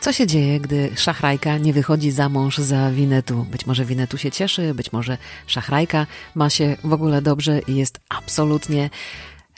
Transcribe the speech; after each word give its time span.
Co 0.00 0.12
się 0.12 0.26
dzieje, 0.26 0.60
gdy 0.60 0.90
szachrajka 0.96 1.58
nie 1.58 1.72
wychodzi 1.72 2.10
za 2.10 2.28
mąż 2.28 2.58
za 2.58 2.90
Winetu? 2.90 3.46
Być 3.50 3.66
może 3.66 3.84
Winetu 3.84 4.18
się 4.18 4.30
cieszy, 4.30 4.74
być 4.74 4.92
może 4.92 5.18
szachrajka 5.46 6.06
ma 6.34 6.50
się 6.50 6.76
w 6.84 6.92
ogóle 6.92 7.22
dobrze 7.22 7.60
i 7.68 7.76
jest 7.76 8.00
absolutnie 8.08 8.90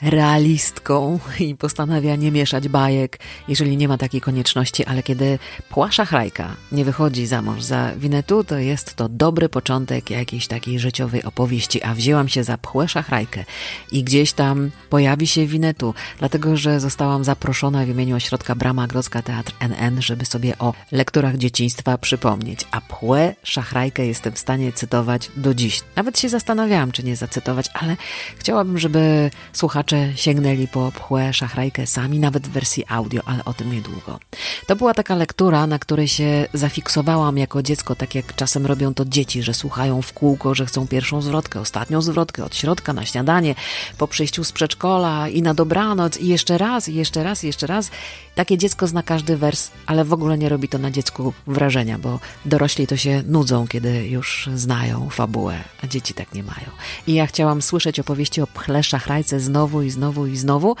realistką 0.01 1.19
i 1.39 1.55
postanawia 1.55 2.15
nie 2.15 2.31
mieszać 2.31 2.67
bajek, 2.67 3.19
jeżeli 3.47 3.77
nie 3.77 3.87
ma 3.87 3.97
takiej 3.97 4.21
konieczności, 4.21 4.85
ale 4.85 5.03
kiedy 5.03 5.39
płasza 5.69 6.05
chrajka 6.05 6.55
nie 6.71 6.85
wychodzi 6.85 7.25
za 7.25 7.41
mąż 7.41 7.63
za 7.63 7.91
Winetu, 7.97 8.43
to 8.43 8.57
jest 8.57 8.95
to 8.95 9.09
dobry 9.09 9.49
początek 9.49 10.09
jakiejś 10.09 10.47
takiej 10.47 10.79
życiowej 10.79 11.23
opowieści, 11.23 11.83
a 11.83 11.93
wzięłam 11.93 12.29
się 12.29 12.43
za 12.43 12.57
pchłę 12.57 12.87
szachrajkę 12.87 13.45
i 13.91 14.03
gdzieś 14.03 14.33
tam 14.33 14.71
pojawi 14.89 15.27
się 15.27 15.45
Winetu, 15.45 15.93
dlatego, 16.19 16.57
że 16.57 16.79
zostałam 16.79 17.23
zaproszona 17.23 17.85
w 17.85 17.89
imieniu 17.89 18.15
ośrodka 18.15 18.55
Brama 18.55 18.87
Grodzka 18.87 19.21
Teatr 19.21 19.53
NN, 19.59 20.01
żeby 20.01 20.25
sobie 20.25 20.57
o 20.57 20.73
lekturach 20.91 21.37
dzieciństwa 21.37 21.97
przypomnieć, 21.97 22.59
a 22.71 22.81
pchłę 22.81 23.35
szachrajkę 23.43 24.05
jestem 24.05 24.33
w 24.33 24.39
stanie 24.39 24.71
cytować 24.71 25.31
do 25.35 25.53
dziś. 25.53 25.81
Nawet 25.95 26.19
się 26.19 26.29
zastanawiałam, 26.29 26.91
czy 26.91 27.03
nie 27.03 27.15
zacytować, 27.15 27.65
ale 27.73 27.97
chciałabym, 28.37 28.77
żeby 28.77 29.31
słuchacze 29.53 29.82
słuchacze 29.83 30.17
sięgnęli 30.17 30.67
po 30.67 30.91
pchłę 30.91 31.33
szachrajkę 31.33 31.87
sami, 31.87 32.19
nawet 32.19 32.47
w 32.47 32.51
wersji 32.51 32.83
audio, 32.89 33.21
ale 33.25 33.45
o 33.45 33.53
tym 33.53 33.71
niedługo. 33.71 34.19
To 34.67 34.75
była 34.75 34.93
taka 34.93 35.15
lektura, 35.15 35.67
na 35.67 35.79
której 35.79 36.07
się 36.07 36.47
zafiksowałam 36.53 37.37
jako 37.37 37.63
dziecko, 37.63 37.95
tak 37.95 38.15
jak 38.15 38.35
czasem 38.35 38.65
robią 38.65 38.93
to 38.93 39.05
dzieci, 39.05 39.43
że 39.43 39.53
słuchają 39.53 40.01
w 40.01 40.13
kółko, 40.13 40.55
że 40.55 40.65
chcą 40.65 40.87
pierwszą 40.87 41.21
zwrotkę, 41.21 41.59
ostatnią 41.59 42.01
zwrotkę, 42.01 42.45
od 42.45 42.55
środka 42.55 42.93
na 42.93 43.05
śniadanie, 43.05 43.55
po 43.97 44.07
przyjściu 44.07 44.43
z 44.43 44.51
przedszkola 44.51 45.29
i 45.29 45.41
na 45.41 45.53
dobranoc 45.53 46.17
i 46.17 46.27
jeszcze 46.27 46.57
raz, 46.57 46.89
i 46.89 46.95
jeszcze 46.95 47.23
raz, 47.23 47.43
i 47.43 47.47
jeszcze 47.47 47.67
raz. 47.67 47.91
Takie 48.35 48.57
dziecko 48.57 48.87
zna 48.87 49.03
każdy 49.03 49.37
wers, 49.37 49.71
ale 49.85 50.05
w 50.05 50.13
ogóle 50.13 50.37
nie 50.37 50.49
robi 50.49 50.67
to 50.67 50.77
na 50.77 50.91
dziecku 50.91 51.33
wrażenia, 51.47 51.99
bo 51.99 52.19
dorośli 52.45 52.87
to 52.87 52.97
się 52.97 53.23
nudzą, 53.27 53.67
kiedy 53.67 54.07
już 54.07 54.49
znają 54.55 55.09
fabułę, 55.09 55.59
a 55.83 55.87
dzieci 55.87 56.13
tak 56.13 56.33
nie 56.33 56.43
mają. 56.43 56.67
I 57.07 57.13
ja 57.13 57.27
chciałam 57.27 57.61
słyszeć 57.61 57.99
opowieści 57.99 58.41
o 58.41 58.47
pchle 58.47 58.83
szachrajce 58.83 59.39
znowu 59.39 59.72
i 59.81 59.89
znowu 59.89 60.27
i 60.27 60.37
znowu. 60.37 60.75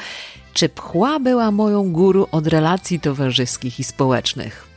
Czy 0.53 0.69
pchła 0.69 1.19
była 1.19 1.51
moją 1.51 1.91
guru 1.91 2.27
od 2.31 2.47
relacji 2.47 2.99
towarzyskich 2.99 3.79
i 3.79 3.83
społecznych? 3.83 4.67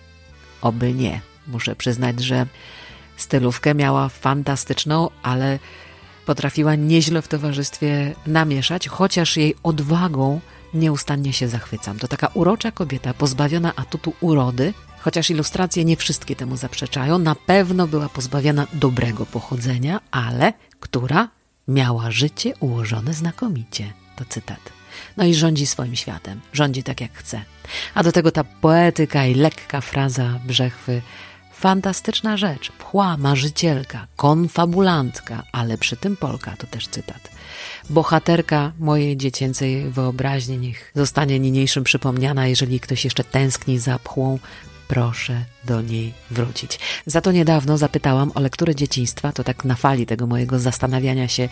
Oby 0.62 0.92
nie. 0.92 1.20
Muszę 1.46 1.76
przyznać, 1.76 2.20
że 2.20 2.46
stylówkę 3.16 3.74
miała 3.74 4.08
fantastyczną, 4.08 5.10
ale 5.22 5.58
potrafiła 6.26 6.74
nieźle 6.74 7.22
w 7.22 7.28
towarzystwie 7.28 8.14
namieszać, 8.26 8.88
chociaż 8.88 9.36
jej 9.36 9.54
odwagą 9.62 10.40
nieustannie 10.74 11.32
się 11.32 11.48
zachwycam. 11.48 11.98
To 11.98 12.08
taka 12.08 12.26
urocza 12.34 12.70
kobieta, 12.70 13.14
pozbawiona 13.14 13.72
atutu 13.76 14.12
urody, 14.20 14.74
chociaż 15.00 15.30
ilustracje 15.30 15.84
nie 15.84 15.96
wszystkie 15.96 16.36
temu 16.36 16.56
zaprzeczają, 16.56 17.18
na 17.18 17.34
pewno 17.34 17.86
była 17.86 18.08
pozbawiona 18.08 18.66
dobrego 18.72 19.26
pochodzenia, 19.26 20.00
ale 20.10 20.52
która 20.80 21.28
miała 21.68 22.10
życie 22.10 22.52
ułożone 22.60 23.14
znakomicie. 23.14 23.92
To 24.16 24.24
cytat. 24.24 24.60
No 25.16 25.24
i 25.24 25.34
rządzi 25.34 25.66
swoim 25.66 25.96
światem, 25.96 26.40
rządzi 26.52 26.82
tak 26.82 27.00
jak 27.00 27.12
chce. 27.14 27.42
A 27.94 28.02
do 28.02 28.12
tego 28.12 28.30
ta 28.30 28.44
poetyka 28.44 29.26
i 29.26 29.34
lekka 29.34 29.80
fraza 29.80 30.40
Brzechwy. 30.44 31.02
Fantastyczna 31.52 32.36
rzecz, 32.36 32.72
pchła, 32.72 33.16
marzycielka, 33.16 34.06
konfabulantka, 34.16 35.42
ale 35.52 35.78
przy 35.78 35.96
tym 35.96 36.16
Polka, 36.16 36.56
to 36.58 36.66
też 36.66 36.88
cytat. 36.88 37.30
Bohaterka 37.90 38.72
mojej 38.78 39.16
dziecięcej 39.16 39.90
wyobraźni 39.90 40.58
niech 40.58 40.92
zostanie 40.94 41.40
niniejszym 41.40 41.84
przypomniana, 41.84 42.46
jeżeli 42.46 42.80
ktoś 42.80 43.04
jeszcze 43.04 43.24
tęskni 43.24 43.78
za 43.78 43.98
pchłą, 43.98 44.38
proszę 44.88 45.44
do 45.64 45.82
niej 45.82 46.14
wrócić. 46.30 46.78
Za 47.06 47.20
to 47.20 47.32
niedawno 47.32 47.78
zapytałam 47.78 48.32
o 48.34 48.40
lekturę 48.40 48.74
dzieciństwa, 48.74 49.32
to 49.32 49.44
tak 49.44 49.64
na 49.64 49.74
fali 49.74 50.06
tego 50.06 50.26
mojego 50.26 50.58
zastanawiania 50.58 51.28
się, 51.28 51.48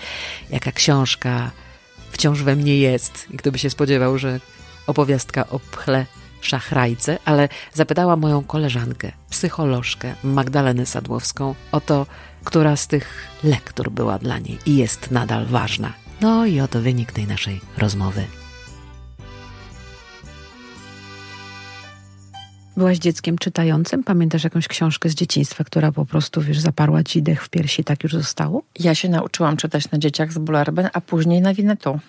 jaka 0.50 0.72
książka 0.72 1.50
wciąż 2.14 2.42
we 2.42 2.56
mnie 2.56 2.78
jest. 2.78 3.26
I 3.30 3.36
kto 3.36 3.52
by 3.52 3.58
się 3.58 3.70
spodziewał, 3.70 4.18
że 4.18 4.40
opowiastka 4.86 5.48
o 5.48 5.58
pchle 5.58 6.06
szachrajce, 6.40 7.18
ale 7.24 7.48
zapytała 7.72 8.16
moją 8.16 8.44
koleżankę, 8.44 9.12
psycholożkę 9.30 10.14
Magdalenę 10.24 10.86
Sadłowską 10.86 11.54
o 11.72 11.80
to, 11.80 12.06
która 12.44 12.76
z 12.76 12.86
tych 12.86 13.28
lektur 13.44 13.90
była 13.90 14.18
dla 14.18 14.38
niej 14.38 14.58
i 14.66 14.76
jest 14.76 15.10
nadal 15.10 15.46
ważna. 15.46 15.92
No 16.20 16.46
i 16.46 16.60
oto 16.60 16.80
wynik 16.80 17.12
tej 17.12 17.26
naszej 17.26 17.60
rozmowy. 17.78 18.26
Byłaś 22.76 22.98
dzieckiem 22.98 23.38
czytającym? 23.38 24.04
Pamiętasz 24.04 24.44
jakąś 24.44 24.68
książkę 24.68 25.08
z 25.08 25.14
dzieciństwa, 25.14 25.64
która 25.64 25.92
po 25.92 26.06
prostu, 26.06 26.40
wiesz, 26.40 26.58
zaparła 26.58 27.02
ci 27.02 27.22
dech 27.22 27.44
w 27.44 27.48
piersi, 27.48 27.84
tak 27.84 28.02
już 28.02 28.12
zostało? 28.12 28.62
Ja 28.78 28.94
się 28.94 29.08
nauczyłam 29.08 29.56
czytać 29.56 29.90
na 29.90 29.98
dzieciach 29.98 30.32
z 30.32 30.38
Bullerben, 30.38 30.88
a 30.92 31.00
później 31.00 31.40
na 31.40 31.54
Winetu. 31.54 32.00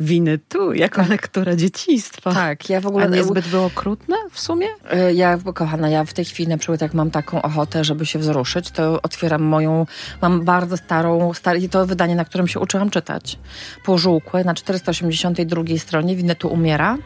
Winy 0.00 0.38
tu, 0.38 0.72
jako 0.72 1.00
tak. 1.00 1.10
lektura 1.10 1.56
dzieciństwa. 1.56 2.34
Tak, 2.34 2.70
ja 2.70 2.80
w 2.80 2.86
ogóle... 2.86 3.04
A 3.04 3.08
niezbyt 3.08 3.48
było 3.48 3.64
okrutne 3.64 4.16
w 4.30 4.40
sumie? 4.40 4.66
E, 4.90 5.14
ja, 5.14 5.38
kochana, 5.54 5.88
ja 5.88 6.04
w 6.04 6.12
tej 6.12 6.24
chwili 6.24 6.48
na 6.48 6.58
przykład 6.58 6.80
jak 6.80 6.94
mam 6.94 7.10
taką 7.10 7.42
ochotę, 7.42 7.84
żeby 7.84 8.06
się 8.06 8.18
wzruszyć, 8.18 8.70
to 8.70 9.02
otwieram 9.02 9.42
moją, 9.42 9.86
mam 10.22 10.44
bardzo 10.44 10.76
starą, 10.76 11.34
stare, 11.34 11.68
to 11.68 11.86
wydanie, 11.86 12.14
na 12.14 12.24
którym 12.24 12.48
się 12.48 12.60
uczyłam 12.60 12.90
czytać. 12.90 13.38
Pożółkłe, 13.84 14.44
na 14.44 14.54
482 14.54 15.62
stronie 15.78 16.16
Winetu 16.16 16.48
umiera. 16.48 16.98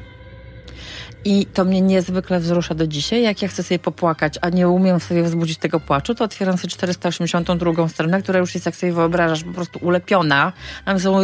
I 1.25 1.47
to 1.47 1.65
mnie 1.65 1.81
niezwykle 1.81 2.41
wzrusza 2.41 2.75
do 2.75 2.87
dzisiaj. 2.87 3.23
Jak 3.23 3.43
ja 3.43 3.49
chcę 3.49 3.63
sobie 3.63 3.79
popłakać, 3.79 4.39
a 4.41 4.49
nie 4.49 4.69
umiem 4.69 5.01
sobie 5.01 5.23
wzbudzić 5.23 5.59
tego 5.59 5.81
płaczu, 5.81 6.15
to 6.15 6.25
otwieram 6.25 6.59
sobie 6.59 6.69
482 6.69 7.89
stronę, 7.89 8.23
która 8.23 8.39
już 8.39 8.55
jest, 8.55 8.67
jak 8.67 8.77
sobie 8.77 8.93
wyobrażasz, 8.93 9.45
po 9.45 9.53
prostu 9.53 9.79
ulepiona. 9.83 10.53
Tam 10.85 11.01
są 11.01 11.21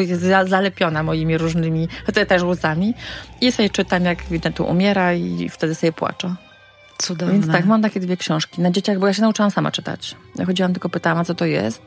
zalepiona 0.46 1.02
moimi 1.02 1.38
różnymi, 1.38 1.88
to 2.06 2.26
też 2.26 2.42
łzami. 2.42 2.94
I 3.40 3.52
sobie 3.52 3.70
czytam, 3.70 4.04
jak 4.04 4.18
tu 4.54 4.64
umiera 4.64 5.14
i 5.14 5.48
wtedy 5.48 5.74
sobie 5.74 5.92
płaczę. 5.92 6.34
Cudowne. 6.98 7.34
Więc 7.34 7.52
tak, 7.52 7.64
mam 7.64 7.82
takie 7.82 8.00
dwie 8.00 8.16
książki. 8.16 8.62
Na 8.62 8.70
dzieciach, 8.70 8.98
bo 8.98 9.06
ja 9.06 9.14
się 9.14 9.22
nauczyłam 9.22 9.50
sama 9.50 9.70
czytać. 9.70 10.16
Ja 10.36 10.46
chodziłam, 10.46 10.72
tylko 10.72 10.88
pytałam, 10.88 11.24
co 11.24 11.34
to 11.34 11.44
jest. 11.44 11.82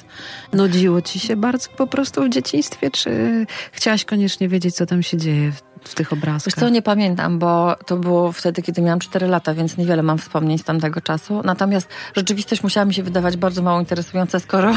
Nudziło 0.54 1.02
ci 1.02 1.20
się 1.20 1.36
bardzo 1.36 1.70
po 1.70 1.88
prostu 1.88 2.24
w 2.24 2.30
dzieciństwie, 2.30 2.92
czy 2.92 3.46
chciałaś 3.72 4.06
koniecznie 4.06 4.50
wiedzieć, 4.50 4.76
co 4.76 4.86
tam 4.86 5.04
się 5.04 5.18
dzieje 5.18 5.52
w 5.84 5.96
tych 5.96 6.14
obrazkach? 6.14 6.54
Wiesz 6.54 6.60
co, 6.60 6.70
nie 6.70 6.82
pamiętam, 6.82 7.40
bo 7.40 7.76
to 7.86 7.98
było 7.98 8.32
wtedy, 8.32 8.62
kiedy 8.62 8.82
miałam 8.82 9.00
4 9.00 9.28
lata, 9.28 9.54
więc 9.54 9.78
niewiele 9.78 10.04
mam 10.04 10.18
wspomnień 10.18 10.58
z 10.58 10.64
tamtego 10.64 11.02
czasu. 11.02 11.42
Natomiast 11.44 11.88
rzeczywistość 12.16 12.64
musiała 12.64 12.86
mi 12.86 12.94
się 12.94 13.04
wydawać 13.04 13.38
bardzo 13.38 13.62
mało 13.62 13.80
interesująca, 13.80 14.40
skoro, 14.40 14.76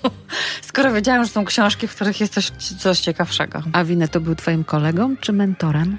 skoro 0.68 0.92
wiedziałam, 0.92 1.24
że 1.24 1.30
są 1.30 1.44
książki, 1.44 1.88
w 1.88 1.94
których 1.94 2.20
jest 2.20 2.34
coś, 2.34 2.50
coś 2.78 3.00
ciekawszego. 3.00 3.62
A 3.72 3.84
Winnetu 3.84 4.20
był 4.20 4.34
twoim 4.34 4.64
kolegą 4.64 5.16
czy 5.16 5.32
mentorem? 5.32 5.98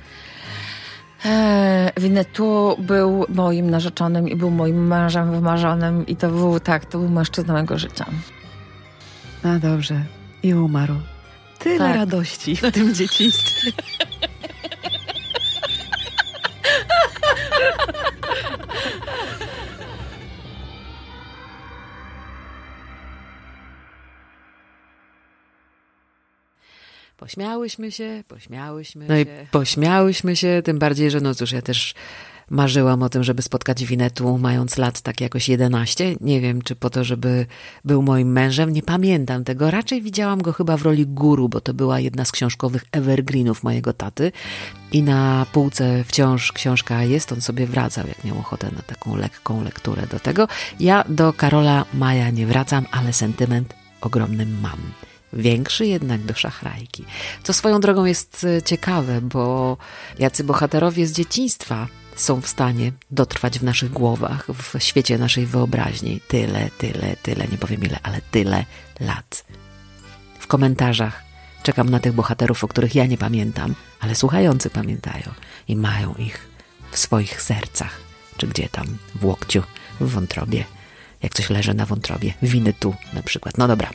Eee, 1.25 1.91
Winnetu 1.97 2.75
był 2.79 3.25
moim 3.29 3.69
narzeczonym 3.69 4.29
i 4.29 4.35
był 4.35 4.51
moim 4.51 4.87
mężem 4.87 5.31
wymarzonym 5.31 6.07
i 6.07 6.15
to 6.15 6.29
był, 6.29 6.59
tak, 6.59 6.85
to 6.85 6.99
był 6.99 7.09
mężczyzna 7.09 7.53
mojego 7.53 7.77
życia. 7.77 8.05
No 9.43 9.59
dobrze. 9.59 10.01
I 10.43 10.53
umarł. 10.53 10.95
Tyle 11.59 11.77
tak. 11.77 11.95
radości 11.95 12.55
w 12.55 12.71
tym 12.71 12.93
dzieciństwie. 12.93 13.71
Pośmiałyśmy 27.23 27.91
się, 27.91 28.23
pośmiałyśmy 28.27 29.07
no 29.07 29.15
się. 29.15 29.25
No 29.25 29.41
i 29.43 29.47
pośmiałyśmy 29.51 30.35
się, 30.35 30.61
tym 30.63 30.79
bardziej, 30.79 31.11
że 31.11 31.21
no 31.21 31.35
cóż, 31.35 31.51
ja 31.51 31.61
też 31.61 31.93
marzyłam 32.49 33.03
o 33.03 33.09
tym, 33.09 33.23
żeby 33.23 33.41
spotkać 33.41 33.85
Winetu, 33.85 34.37
mając 34.37 34.77
lat 34.77 35.01
tak 35.01 35.21
jakoś 35.21 35.49
11. 35.49 36.15
Nie 36.21 36.41
wiem, 36.41 36.61
czy 36.61 36.75
po 36.75 36.89
to, 36.89 37.03
żeby 37.03 37.45
był 37.85 38.01
moim 38.01 38.31
mężem, 38.31 38.73
nie 38.73 38.81
pamiętam 38.81 39.43
tego. 39.43 39.71
Raczej 39.71 40.01
widziałam 40.01 40.41
go 40.41 40.53
chyba 40.53 40.77
w 40.77 40.81
roli 40.81 41.07
guru, 41.07 41.49
bo 41.49 41.61
to 41.61 41.73
była 41.73 41.99
jedna 41.99 42.25
z 42.25 42.31
książkowych 42.31 42.85
evergreenów 42.91 43.63
mojego 43.63 43.93
taty. 43.93 44.31
I 44.91 45.03
na 45.03 45.45
półce 45.51 46.03
wciąż 46.03 46.51
książka 46.51 47.03
jest, 47.03 47.31
on 47.31 47.41
sobie 47.41 47.67
wracał, 47.67 48.07
jak 48.07 48.23
miał 48.23 48.39
ochotę 48.39 48.71
na 48.75 48.81
taką 48.81 49.15
lekką 49.15 49.63
lekturę 49.63 50.07
do 50.07 50.19
tego. 50.19 50.47
Ja 50.79 51.03
do 51.09 51.33
Karola 51.33 51.85
Maja 51.93 52.29
nie 52.29 52.45
wracam, 52.45 52.85
ale 52.91 53.13
sentyment 53.13 53.73
ogromny 54.01 54.45
mam 54.45 54.79
większy 55.33 55.85
jednak 55.85 56.21
do 56.21 56.33
szachrajki. 56.33 57.05
Co 57.43 57.53
swoją 57.53 57.79
drogą 57.79 58.05
jest 58.05 58.45
e, 58.57 58.61
ciekawe, 58.61 59.21
bo 59.21 59.77
jacy 60.19 60.43
bohaterowie 60.43 61.07
z 61.07 61.11
dzieciństwa 61.11 61.87
są 62.15 62.41
w 62.41 62.47
stanie 62.47 62.91
dotrwać 63.11 63.59
w 63.59 63.63
naszych 63.63 63.91
głowach, 63.91 64.47
w 64.47 64.83
świecie 64.83 65.17
naszej 65.17 65.45
wyobraźni. 65.45 66.21
Tyle, 66.27 66.69
tyle, 66.77 67.15
tyle, 67.23 67.47
nie 67.47 67.57
powiem 67.57 67.83
ile, 67.83 67.99
ale 68.03 68.21
tyle 68.31 68.65
lat. 68.99 69.45
W 70.39 70.47
komentarzach 70.47 71.23
czekam 71.63 71.89
na 71.89 71.99
tych 71.99 72.13
bohaterów, 72.13 72.63
o 72.63 72.67
których 72.67 72.95
ja 72.95 73.05
nie 73.05 73.17
pamiętam, 73.17 73.75
ale 73.99 74.15
słuchający 74.15 74.69
pamiętają 74.69 75.31
i 75.67 75.75
mają 75.75 76.15
ich 76.15 76.47
w 76.91 76.97
swoich 76.97 77.41
sercach 77.41 78.03
czy 78.37 78.47
gdzie 78.47 78.69
tam, 78.69 78.97
w 79.15 79.25
łokciu, 79.25 79.63
w 79.99 80.09
wątrobie. 80.09 80.65
Jak 81.23 81.33
coś 81.33 81.49
leży 81.49 81.73
na 81.73 81.85
wątrobie. 81.85 82.33
Winy 82.41 82.73
tu 82.73 82.95
na 83.13 83.23
przykład. 83.23 83.57
No 83.57 83.67
dobra. 83.67 83.89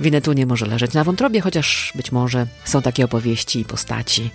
Winy 0.00 0.20
tu 0.20 0.32
nie 0.32 0.46
może 0.46 0.66
leżeć 0.66 0.92
na 0.92 1.04
wątrobie, 1.04 1.40
chociaż 1.40 1.92
być 1.94 2.12
może 2.12 2.46
są 2.64 2.82
takie 2.82 3.04
opowieści 3.04 3.60
i 3.60 3.64
postaci, 3.64 4.30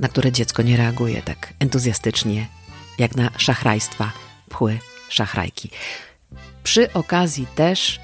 na 0.00 0.08
które 0.08 0.32
dziecko 0.32 0.62
nie 0.62 0.76
reaguje 0.76 1.22
tak 1.22 1.52
entuzjastycznie, 1.58 2.46
jak 2.98 3.16
na 3.16 3.30
szachrajstwa 3.36 4.12
pchły 4.48 4.78
szachrajki. 5.08 5.70
Przy 6.62 6.92
okazji 6.92 7.46
też 7.54 8.00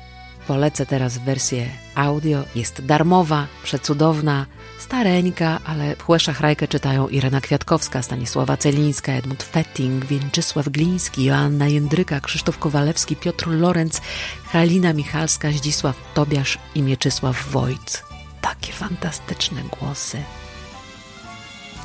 polecę 0.47 0.87
teraz 0.87 1.19
wersję 1.19 1.67
audio. 1.95 2.45
Jest 2.55 2.87
darmowa, 2.87 3.47
przecudowna, 3.63 4.47
stareńka, 4.79 5.59
ale 5.65 5.97
pchłę 5.97 6.21
szachrajkę 6.21 6.69
czytają 6.69 7.09
Irena 7.09 7.41
Kwiatkowska, 7.41 8.03
Stanisława 8.03 8.57
Celińska, 8.57 9.13
Edmund 9.13 9.43
Fetting, 9.43 10.05
Więczysław 10.05 10.69
Gliński, 10.69 11.25
Joanna 11.25 11.69
Jędryka, 11.69 12.21
Krzysztof 12.21 12.59
Kowalewski, 12.59 13.17
Piotr 13.17 13.49
Lorenz, 13.49 14.01
Halina 14.45 14.93
Michalska, 14.93 15.51
Zdzisław 15.51 15.97
Tobiasz 16.15 16.59
i 16.75 16.83
Mieczysław 16.83 17.49
Wojc. 17.51 18.03
Takie 18.41 18.73
fantastyczne 18.73 19.63
głosy. 19.81 20.23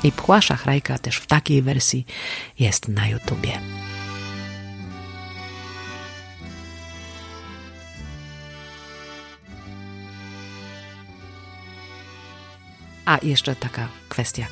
I 0.02 0.12
pchła 0.12 0.40
szachrajka 0.40 0.98
też 0.98 1.16
w 1.16 1.26
takiej 1.26 1.62
wersji 1.62 2.06
jest 2.58 2.88
na 2.88 3.08
YouTubie. 3.08 3.60
A 13.08 13.18
jeszcze 13.22 13.56
taka 13.56 13.88
kwestia. 14.08 14.46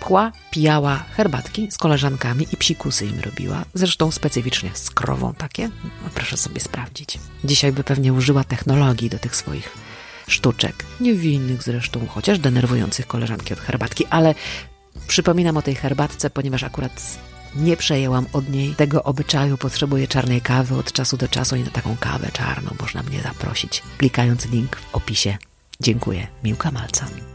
Pchła 0.00 0.32
pijała 0.50 0.96
herbatki 0.96 1.70
z 1.70 1.78
koleżankami 1.78 2.46
i 2.52 2.56
psikusy 2.56 3.06
im 3.06 3.20
robiła. 3.20 3.64
Zresztą 3.74 4.10
specyficznie 4.10 4.70
z 4.74 4.90
krową 4.90 5.34
takie. 5.34 5.68
No, 6.02 6.10
proszę 6.14 6.36
sobie 6.36 6.60
sprawdzić. 6.60 7.18
Dzisiaj 7.44 7.72
by 7.72 7.84
pewnie 7.84 8.12
użyła 8.12 8.44
technologii 8.44 9.10
do 9.10 9.18
tych 9.18 9.36
swoich 9.36 9.72
sztuczek. 10.28 10.84
Niewinnych 11.00 11.62
zresztą, 11.62 12.06
chociaż 12.06 12.38
denerwujących 12.38 13.06
koleżanki 13.06 13.52
od 13.52 13.60
herbatki, 13.60 14.06
ale 14.10 14.34
przypominam 15.06 15.56
o 15.56 15.62
tej 15.62 15.74
herbatce, 15.74 16.30
ponieważ 16.30 16.62
akurat 16.62 17.18
nie 17.56 17.76
przejęłam 17.76 18.26
od 18.32 18.48
niej 18.48 18.74
tego 18.74 19.02
obyczaju. 19.02 19.56
Potrzebuję 19.56 20.08
czarnej 20.08 20.40
kawy 20.40 20.76
od 20.76 20.92
czasu 20.92 21.16
do 21.16 21.28
czasu 21.28 21.56
i 21.56 21.62
na 21.62 21.70
taką 21.70 21.96
kawę 22.00 22.28
czarną 22.32 22.70
można 22.80 23.02
mnie 23.02 23.22
zaprosić, 23.22 23.82
klikając 23.98 24.46
link 24.46 24.76
w 24.76 24.94
opisie. 24.94 25.36
Dziękuję. 25.80 26.26
Miłka 26.42 26.70
Malcan. 26.70 27.33